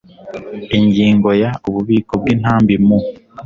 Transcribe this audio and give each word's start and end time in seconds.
Ingingo 0.77 1.29
ya 1.41 1.49
Ububiko 1.67 2.13
bw 2.21 2.25
intambi 2.33 2.73
mu 2.85 2.97